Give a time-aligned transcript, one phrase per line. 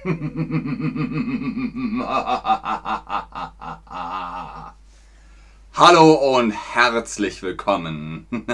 [5.74, 8.26] Hallo und herzlich willkommen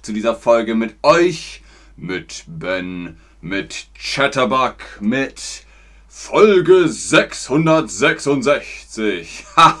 [0.00, 1.62] zu dieser Folge mit euch,
[1.96, 5.66] mit Ben, mit Chatterbug, mit
[6.08, 9.44] Folge 666.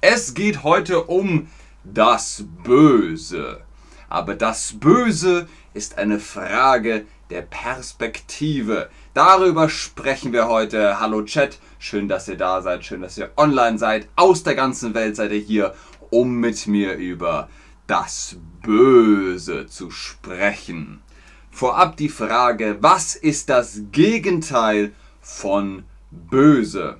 [0.00, 1.46] es geht heute um
[1.84, 3.60] das Böse.
[4.08, 8.88] Aber das Böse ist eine Frage der Perspektive.
[9.12, 11.00] Darüber sprechen wir heute.
[11.00, 14.08] Hallo Chat, schön, dass ihr da seid, schön, dass ihr online seid.
[14.14, 15.74] Aus der ganzen Welt seid ihr hier,
[16.10, 17.48] um mit mir über
[17.88, 21.02] das Böse zu sprechen.
[21.50, 26.98] Vorab die Frage, was ist das Gegenteil von böse?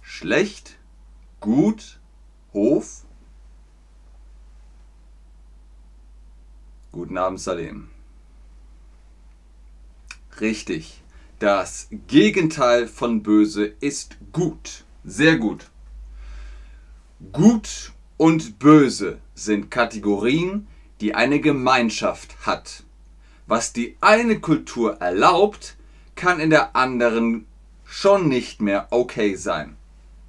[0.00, 0.76] Schlecht?
[1.38, 2.00] Gut?
[2.52, 3.04] Hof?
[6.90, 7.90] Guten Abend, Salim.
[10.40, 11.02] Richtig.
[11.38, 14.84] Das Gegenteil von böse ist gut.
[15.04, 15.70] Sehr gut.
[17.32, 20.66] Gut und böse sind Kategorien,
[21.00, 22.84] die eine Gemeinschaft hat.
[23.46, 25.76] Was die eine Kultur erlaubt,
[26.14, 27.46] kann in der anderen
[27.84, 29.76] schon nicht mehr okay sein.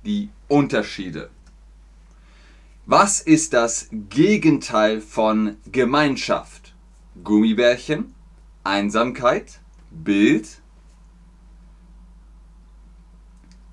[0.06, 1.30] Die Unterschiede.
[2.86, 6.74] Was ist das Gegenteil von Gemeinschaft?
[7.24, 8.14] Gummibärchen,
[8.64, 9.61] Einsamkeit,
[9.92, 10.62] Bild.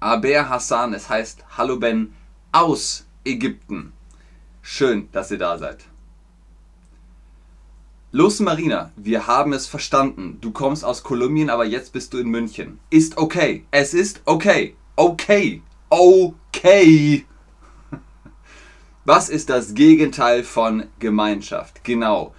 [0.00, 2.14] Aber Hassan, es heißt Hallo Ben
[2.52, 3.92] aus Ägypten.
[4.62, 5.86] Schön, dass ihr da seid.
[8.10, 10.38] Los Marina, wir haben es verstanden.
[10.40, 12.80] Du kommst aus Kolumbien, aber jetzt bist du in München.
[12.90, 13.64] Ist okay.
[13.70, 14.76] Es ist okay.
[14.96, 15.62] Okay.
[15.90, 17.26] Okay.
[19.04, 21.84] Was ist das Gegenteil von Gemeinschaft?
[21.84, 22.34] Genau.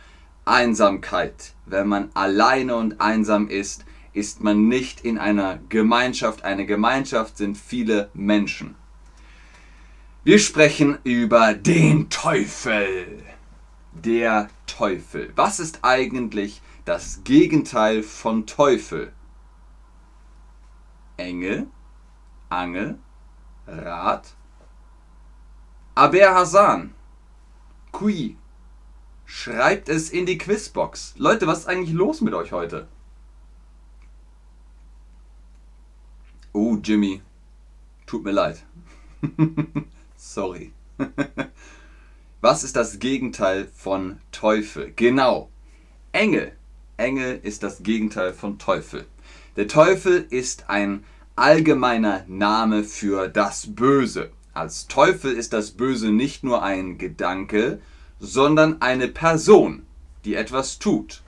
[0.45, 1.53] Einsamkeit.
[1.69, 6.43] Wenn man alleine und einsam ist, ist man nicht in einer Gemeinschaft.
[6.43, 8.75] Eine Gemeinschaft sind viele Menschen.
[10.23, 13.23] Wir sprechen über den Teufel.
[13.93, 15.31] Der Teufel.
[15.35, 19.13] Was ist eigentlich das Gegenteil von Teufel?
[21.17, 21.67] Engel,
[22.49, 22.97] Angel,
[23.67, 24.33] Rat.
[25.93, 26.95] Aber Hassan.
[27.91, 28.38] Kui.
[29.31, 31.13] Schreibt es in die Quizbox.
[31.17, 32.87] Leute, was ist eigentlich los mit euch heute?
[36.51, 37.21] Oh, Jimmy.
[38.07, 38.65] Tut mir leid.
[40.17, 40.73] Sorry.
[42.41, 44.93] Was ist das Gegenteil von Teufel?
[44.95, 45.51] Genau.
[46.11, 46.53] Engel.
[46.97, 49.05] Engel ist das Gegenteil von Teufel.
[49.57, 54.31] Der Teufel ist ein allgemeiner Name für das Böse.
[54.55, 57.79] Als Teufel ist das Böse nicht nur ein Gedanke,
[58.19, 59.85] sondern eine Person,
[60.25, 61.21] die etwas tut.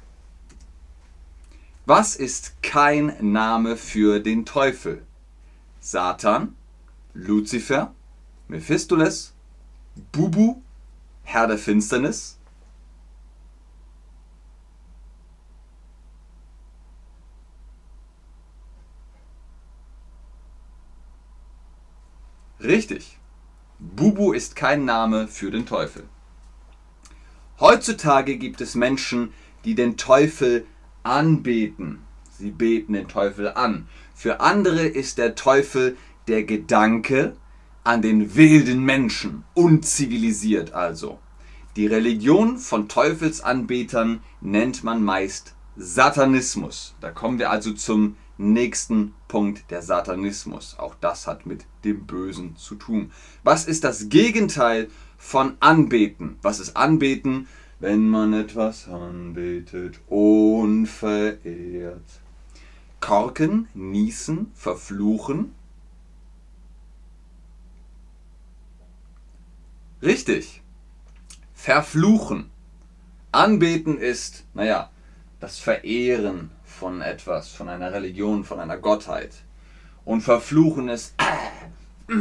[1.85, 5.05] Was ist kein Name für den Teufel?
[5.79, 6.55] Satan,
[7.13, 7.93] Luzifer,
[8.47, 9.33] Mephistoles,
[10.11, 10.61] Bubu,
[11.23, 12.37] Herr der Finsternis?
[22.59, 23.17] Richtig.
[23.79, 26.03] Bubu ist kein Name für den Teufel.
[27.61, 29.33] Heutzutage gibt es Menschen,
[29.65, 30.65] die den Teufel
[31.03, 31.99] anbeten.
[32.31, 33.87] Sie beten den Teufel an.
[34.15, 35.95] Für andere ist der Teufel
[36.27, 37.35] der Gedanke
[37.83, 41.19] an den wilden Menschen, unzivilisiert also.
[41.75, 46.95] Die Religion von Teufelsanbetern nennt man meist Satanismus.
[46.99, 50.77] Da kommen wir also zum nächsten Punkt, der Satanismus.
[50.77, 53.11] Auch das hat mit dem Bösen zu tun.
[53.43, 54.89] Was ist das Gegenteil
[55.21, 56.37] von Anbeten.
[56.41, 57.47] Was ist Anbeten?
[57.79, 62.21] Wenn man etwas anbetet und verehrt.
[62.99, 65.53] Korken, niesen, verfluchen.
[70.01, 70.61] Richtig.
[71.53, 72.49] Verfluchen.
[73.31, 74.91] Anbeten ist, naja,
[75.39, 79.31] das Verehren von etwas, von einer Religion, von einer Gottheit.
[80.05, 82.15] Und verfluchen ist, äh,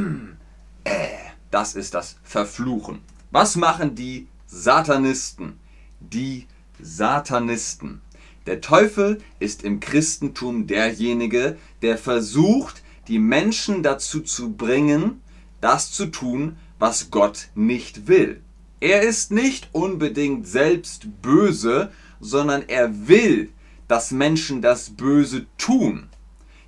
[0.84, 1.08] äh,
[1.50, 3.00] das ist das Verfluchen.
[3.30, 5.58] Was machen die Satanisten?
[6.00, 6.46] Die
[6.80, 8.02] Satanisten.
[8.46, 15.20] Der Teufel ist im Christentum derjenige, der versucht, die Menschen dazu zu bringen,
[15.60, 18.42] das zu tun, was Gott nicht will.
[18.80, 23.50] Er ist nicht unbedingt selbst böse, sondern er will,
[23.90, 26.08] dass Menschen das Böse tun.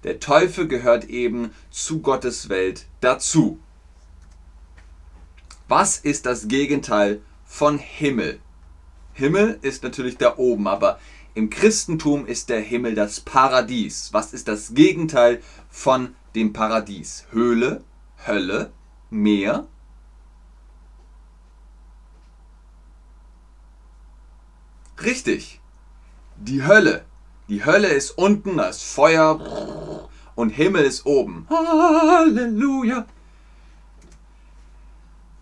[0.03, 3.61] Der Teufel gehört eben zu Gottes Welt dazu.
[5.69, 8.41] Was ist das Gegenteil von Himmel?
[9.13, 10.99] Himmel ist natürlich da oben, aber
[11.35, 14.13] Im Christentum ist der Himmel das Paradies.
[14.13, 17.25] Was ist das Gegenteil von dem Paradies?
[17.31, 17.83] Höhle,
[18.27, 18.71] Hölle,
[19.09, 19.67] Meer.
[25.03, 25.61] Richtig.
[26.37, 27.05] Die Hölle.
[27.53, 31.47] Die Hölle ist unten, das Feuer und Himmel ist oben.
[31.51, 33.05] Halleluja.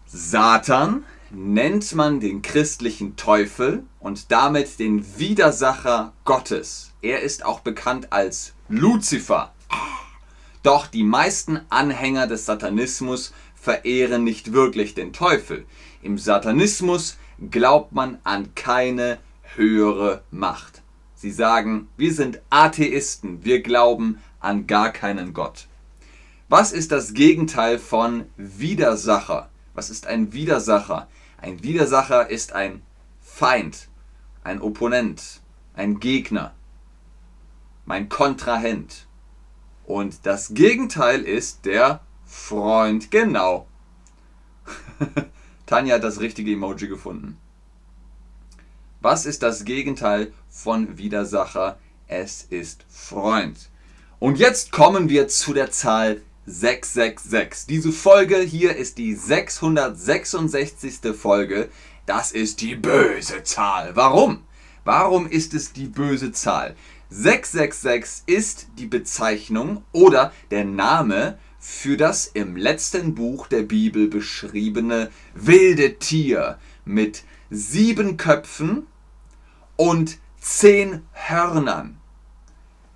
[0.06, 6.90] Satan nennt man den christlichen Teufel und damit den Widersacher Gottes.
[7.00, 9.52] Er ist auch bekannt als Luzifer.
[10.64, 15.64] Doch die meisten Anhänger des Satanismus verehren nicht wirklich den Teufel.
[16.02, 17.18] Im Satanismus
[17.52, 19.18] glaubt man an keine
[19.54, 20.79] höhere Macht.
[21.20, 25.66] Sie sagen, wir sind Atheisten, wir glauben an gar keinen Gott.
[26.48, 29.50] Was ist das Gegenteil von Widersacher?
[29.74, 31.08] Was ist ein Widersacher?
[31.36, 32.80] Ein Widersacher ist ein
[33.20, 33.88] Feind,
[34.44, 35.42] ein Opponent,
[35.74, 36.54] ein Gegner,
[37.84, 39.06] mein Kontrahent.
[39.84, 43.10] Und das Gegenteil ist der Freund.
[43.10, 43.66] Genau.
[45.66, 47.36] Tanja hat das richtige Emoji gefunden.
[49.02, 51.78] Was ist das Gegenteil von Widersacher?
[52.06, 53.70] Es ist Freund.
[54.18, 57.66] Und jetzt kommen wir zu der Zahl 666.
[57.66, 61.16] Diese Folge hier ist die 666.
[61.16, 61.70] Folge.
[62.04, 63.96] Das ist die böse Zahl.
[63.96, 64.42] Warum?
[64.84, 66.76] Warum ist es die böse Zahl?
[67.08, 75.10] 666 ist die Bezeichnung oder der Name für das im letzten Buch der Bibel beschriebene
[75.32, 78.86] wilde Tier mit sieben Köpfen
[79.76, 81.98] und zehn Hörnern.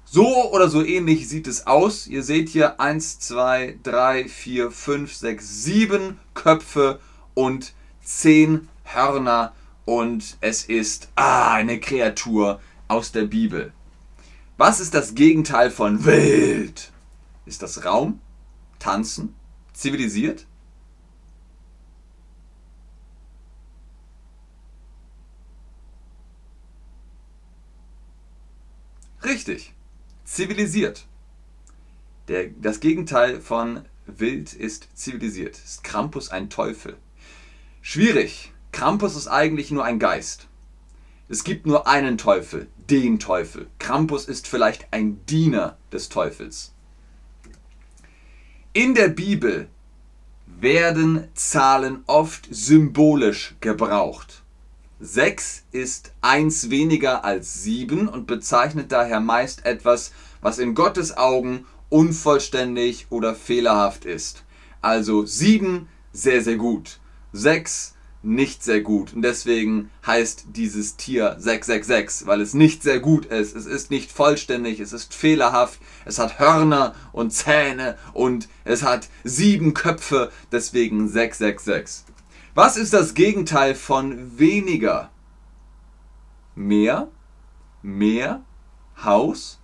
[0.05, 2.07] So oder so ähnlich sieht es aus.
[2.07, 7.01] Ihr seht hier 1, 2, 3, 4, 5, 6, 7 Köpfe
[7.35, 7.75] und
[8.05, 9.53] 10 Hörner.
[9.85, 13.73] Und es ist ah, eine Kreatur aus der Bibel.
[14.57, 16.93] Was ist das Gegenteil von wild?
[17.45, 18.21] Ist das Raum?
[18.79, 19.35] Tanzen?
[19.73, 20.47] Zivilisiert?
[29.25, 29.73] Richtig
[30.25, 31.07] zivilisiert.
[32.29, 35.57] Der, das Gegenteil von wild ist zivilisiert.
[35.57, 36.97] Ist Krampus ein Teufel?
[37.81, 38.53] Schwierig.
[38.73, 40.49] Krampus ist eigentlich nur ein Geist.
[41.29, 43.69] Es gibt nur einen Teufel, den Teufel.
[43.79, 46.73] Krampus ist vielleicht ein Diener des Teufels.
[48.73, 49.69] In der Bibel
[50.47, 54.44] werden Zahlen oft symbolisch gebraucht.
[55.01, 61.67] 6 ist 1 weniger als 7 und bezeichnet daher meist etwas, was in Gottes Augen
[61.89, 64.45] unvollständig oder fehlerhaft ist.
[64.81, 67.01] Also 7 sehr, sehr gut.
[67.33, 67.95] 6
[68.25, 69.13] nicht sehr gut.
[69.13, 73.55] Und deswegen heißt dieses Tier 666, weil es nicht sehr gut ist.
[73.55, 79.09] Es ist nicht vollständig, es ist fehlerhaft, es hat Hörner und Zähne und es hat
[79.25, 82.14] sieben Köpfe, deswegen 666.
[82.55, 85.11] Was ist das Gegenteil von weniger?
[86.55, 87.09] Mehr?
[87.83, 88.45] Mehr?
[89.03, 89.59] Haus?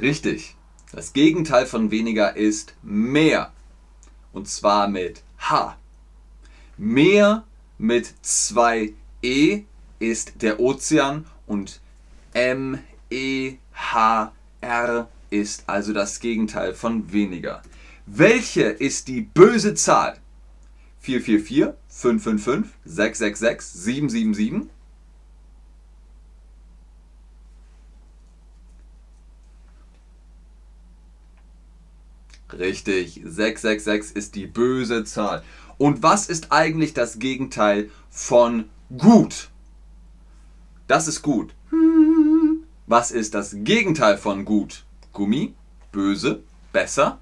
[0.00, 0.56] Richtig.
[0.92, 3.52] Das Gegenteil von weniger ist mehr.
[4.32, 5.76] Und zwar mit H.
[6.78, 7.44] Meer
[7.76, 9.64] mit zwei E
[9.98, 11.82] ist der Ozean und
[12.32, 12.78] M,
[13.10, 17.62] E, H, R ist also das Gegenteil von weniger.
[18.06, 20.18] Welche ist die böse Zahl?
[21.00, 24.70] 444, 555, 666, 777?
[32.52, 35.42] Richtig, 666 ist die böse Zahl.
[35.78, 39.50] Und was ist eigentlich das Gegenteil von gut?
[40.86, 41.54] Das ist gut.
[42.86, 44.85] Was ist das Gegenteil von gut?
[45.16, 45.54] Gummi,
[45.92, 46.42] böse,
[46.74, 47.18] besser?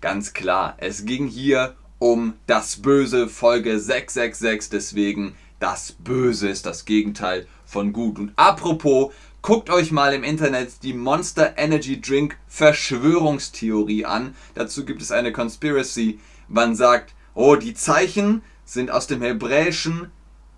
[0.00, 6.84] Ganz klar, es ging hier um das Böse, Folge 666, deswegen das Böse ist das
[6.84, 8.18] Gegenteil von gut.
[8.18, 9.12] Und apropos,
[9.42, 14.34] guckt euch mal im Internet die Monster Energy Drink Verschwörungstheorie an.
[14.54, 16.18] Dazu gibt es eine Conspiracy.
[16.48, 20.10] Man sagt, oh, die Zeichen sind aus dem Hebräischen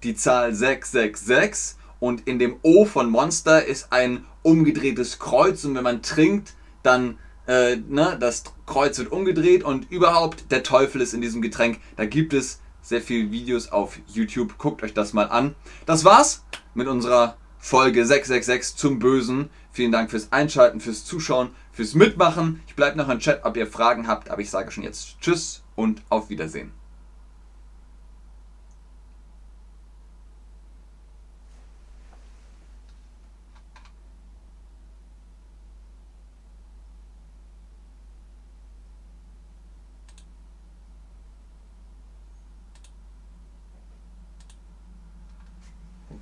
[0.03, 5.83] die Zahl 666 und in dem O von Monster ist ein umgedrehtes Kreuz und wenn
[5.83, 11.21] man trinkt, dann äh, ne, das Kreuz wird umgedreht und überhaupt der Teufel ist in
[11.21, 11.81] diesem Getränk.
[11.97, 14.59] Da gibt es sehr viele Videos auf YouTube.
[14.59, 15.55] Guckt euch das mal an.
[15.87, 19.51] Das war's mit unserer Folge 666 zum Bösen.
[19.73, 22.61] Vielen Dank fürs Einschalten, fürs Zuschauen, fürs Mitmachen.
[22.67, 25.63] Ich bleibe noch im Chat, ob ihr Fragen habt, aber ich sage schon jetzt Tschüss
[25.75, 26.73] und auf Wiedersehen.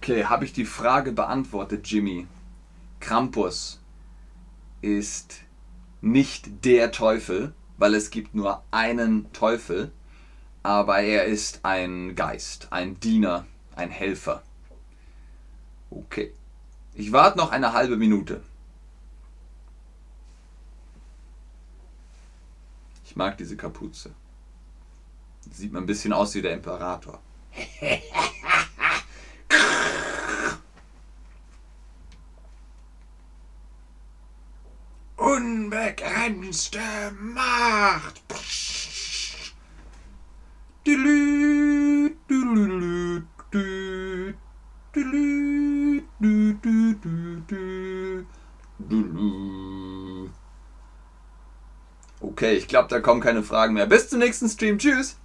[0.03, 2.27] Okay, habe ich die Frage beantwortet, Jimmy?
[2.99, 3.81] Krampus
[4.81, 5.43] ist
[6.01, 9.93] nicht der Teufel, weil es gibt nur einen Teufel,
[10.65, 14.43] aber er ist ein Geist, ein Diener, ein Helfer.
[15.89, 16.33] Okay.
[16.95, 18.43] Ich warte noch eine halbe Minute.
[23.05, 24.11] Ich mag diese Kapuze.
[25.53, 27.21] Sieht man ein bisschen aus wie der Imperator.
[36.33, 36.79] Unbegrenzte
[37.21, 38.23] Macht.
[52.21, 53.87] Okay, ich glaube, da kommen keine Fragen mehr.
[53.87, 54.79] Bis zum nächsten Stream.
[54.79, 55.17] Tschüss.